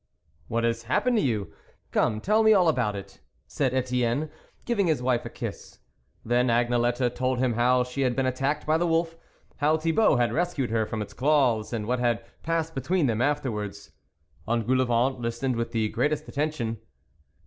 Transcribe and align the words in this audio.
"What 0.47 0.63
has 0.63 0.85
happened 0.85 1.17
to 1.17 1.21
you? 1.21 1.53
Come, 1.91 2.21
tell 2.21 2.41
me 2.41 2.53
all 2.53 2.67
about 2.67 2.95
it," 2.95 3.19
said 3.45 3.71
Etienne, 3.71 4.31
giving 4.65 4.87
his 4.87 4.99
wife 4.99 5.25
a 5.25 5.29
kiss. 5.29 5.77
Then 6.25 6.47
Agnelette 6.47 7.13
told 7.13 7.37
him 7.37 7.53
how 7.53 7.83
she 7.83 8.01
had 8.01 8.15
been 8.15 8.25
attacked 8.25 8.65
by 8.65 8.79
the 8.79 8.87
wolf, 8.87 9.15
how 9.57 9.77
Thibault 9.77 10.15
had 10.15 10.33
rescued 10.33 10.71
her 10.71 10.87
from 10.87 11.03
its 11.03 11.13
claws, 11.13 11.71
and 11.71 11.85
what 11.85 11.99
had 11.99 12.25
passed 12.41 12.73
between 12.73 13.05
them 13.05 13.21
afterwards. 13.21 13.91
Engoulevent 14.47 15.19
listened 15.19 15.55
with 15.55 15.71
the 15.71 15.87
greatest 15.89 16.27
attention. 16.27 16.79